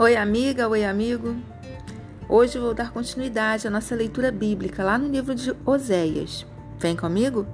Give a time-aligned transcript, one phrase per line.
[0.00, 1.34] Oi, amiga, oi, amigo.
[2.28, 6.46] Hoje vou dar continuidade à nossa leitura bíblica lá no livro de Oséias.
[6.78, 7.44] Vem comigo?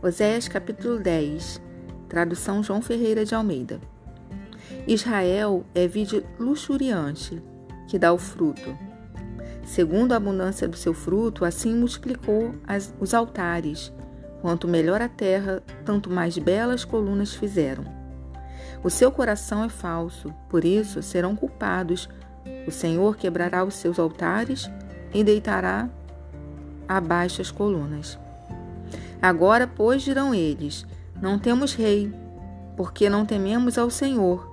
[0.00, 1.60] Oséias, capítulo 10,
[2.08, 3.80] tradução João Ferreira de Almeida.
[4.86, 7.42] Israel é vide luxuriante,
[7.88, 8.78] que dá o fruto.
[9.64, 13.92] Segundo a abundância do seu fruto, assim multiplicou as, os altares.
[14.40, 18.01] Quanto melhor a terra, tanto mais belas colunas fizeram.
[18.82, 22.08] O seu coração é falso, por isso serão culpados.
[22.66, 24.70] O Senhor quebrará os seus altares
[25.14, 25.88] e deitará
[26.88, 28.18] abaixo as colunas.
[29.20, 30.86] Agora, pois, dirão eles:
[31.20, 32.12] Não temos rei,
[32.76, 34.50] porque não tememos ao Senhor.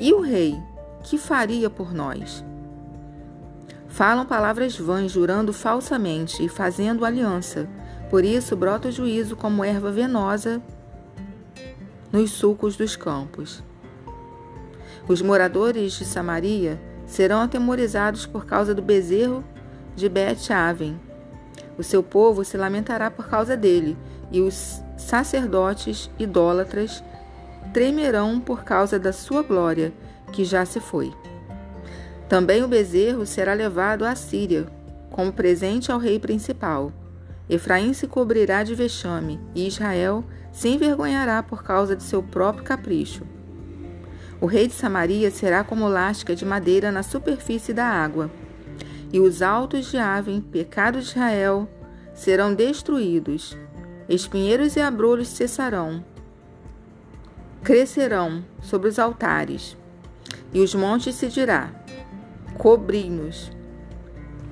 [0.00, 0.56] E o rei,
[1.02, 2.44] que faria por nós?
[3.88, 7.68] Falam palavras vãs, jurando falsamente e fazendo aliança.
[8.08, 10.62] Por isso brota o juízo como erva venosa
[12.12, 13.62] nos sulcos dos campos.
[15.08, 19.44] Os moradores de Samaria serão atemorizados por causa do bezerro
[19.96, 20.98] de Bet-Aven.
[21.76, 23.96] O seu povo se lamentará por causa dele,
[24.30, 27.02] e os sacerdotes idólatras
[27.72, 29.92] tremerão por causa da sua glória,
[30.32, 31.12] que já se foi.
[32.28, 34.66] Também o bezerro será levado à Síria,
[35.10, 36.92] como presente ao rei principal.
[37.50, 43.24] Efraim se cobrirá de vexame, e Israel se envergonhará por causa de seu próprio capricho.
[44.40, 48.30] O rei de Samaria será como lasca de madeira na superfície da água,
[49.12, 51.68] e os altos de Aven, pecado de Israel,
[52.14, 53.58] serão destruídos.
[54.08, 56.04] Espinheiros e abrolhos cessarão,
[57.62, 59.76] crescerão sobre os altares,
[60.52, 61.70] e os montes se dirá:
[62.56, 63.52] cobri-nos,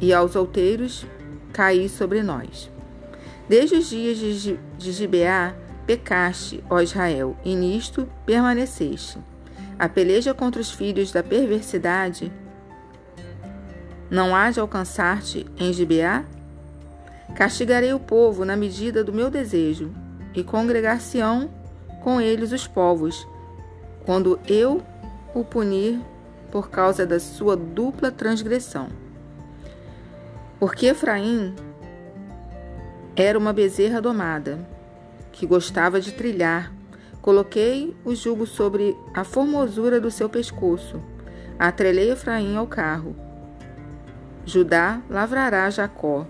[0.01, 1.07] e aos outeiros
[1.53, 2.71] caí sobre nós.
[3.49, 5.55] Desde os dias de Gibeá,
[5.87, 9.19] pecaste, ó Israel, e nisto permaneceste.
[9.79, 12.31] A peleja contra os filhos da perversidade
[14.11, 16.25] não há de alcançar-te em Gibeá?
[17.35, 19.93] Castigarei o povo na medida do meu desejo,
[20.35, 21.51] e congregar-se-ão
[22.03, 23.27] com eles os povos,
[24.05, 24.83] quando eu
[25.35, 26.01] o punir
[26.51, 28.89] por causa da sua dupla transgressão.
[30.59, 31.55] Porque Efraim
[33.21, 34.61] era uma bezerra domada,
[35.33, 36.73] que gostava de trilhar.
[37.21, 41.03] Coloquei o jugo sobre a formosura do seu pescoço.
[41.59, 43.17] Atrelei Efraim ao carro.
[44.47, 46.27] Judá lavrará Jacó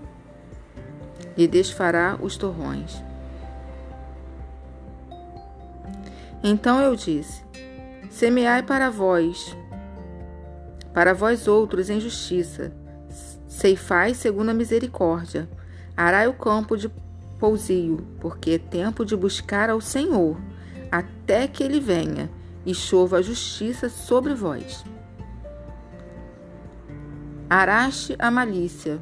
[1.37, 3.03] e desfará os torrões.
[6.43, 7.43] Então eu disse:
[8.09, 9.55] Semeai para vós,
[10.91, 12.73] para vós outros em justiça,
[13.47, 15.47] ceifai segundo a misericórdia,
[15.99, 16.89] arai o campo de
[17.37, 20.37] pousio, porque é tempo de buscar ao Senhor,
[20.89, 22.29] até que ele venha
[22.65, 24.85] e chova a justiça sobre vós.
[27.49, 28.97] Araste a malícia,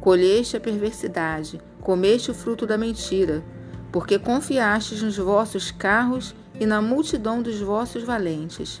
[0.00, 3.42] colheste a perversidade, comeste o fruto da mentira,
[3.90, 8.80] porque confiastes nos vossos carros e na multidão dos vossos valentes.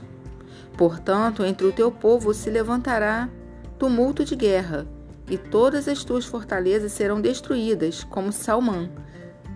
[0.78, 3.28] Portanto, entre o teu povo se levantará
[3.76, 4.86] tumulto de guerra,
[5.30, 8.90] e todas as tuas fortalezas serão destruídas, como Salmã,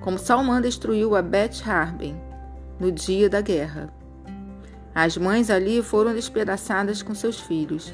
[0.00, 2.16] como Salmã destruiu a Bet-Harben
[2.78, 3.92] no dia da guerra.
[4.94, 7.92] As mães ali foram despedaçadas com seus filhos.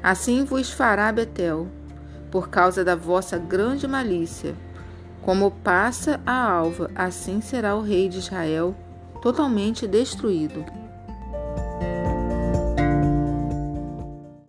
[0.00, 1.66] Assim vos fará Betel,
[2.30, 4.54] por causa da vossa grande malícia.
[5.22, 8.74] Como passa a alva, assim será o rei de Israel
[9.20, 10.64] totalmente destruído.